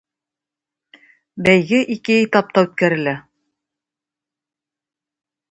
Бәйге 1.49 1.81
ике 1.97 2.15
этапта 2.23 2.65
үткәрелә. 2.69 3.15